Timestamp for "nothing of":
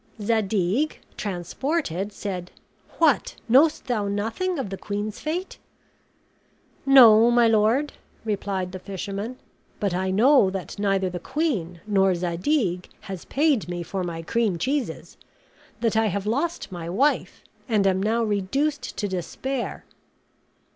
4.07-4.71